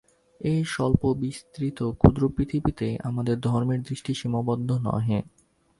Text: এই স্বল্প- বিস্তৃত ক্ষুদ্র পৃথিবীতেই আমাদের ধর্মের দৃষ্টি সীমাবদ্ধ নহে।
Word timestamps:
এই 0.41 0.63
স্বল্প- 0.65 1.15
বিস্তৃত 1.15 1.79
ক্ষুদ্র 1.91 2.29
পৃথিবীতেই 2.29 2.97
আমাদের 3.03 3.39
ধর্মের 3.39 3.81
দৃষ্টি 3.81 4.13
সীমাবদ্ধ 4.13 4.69
নহে। 4.81 5.19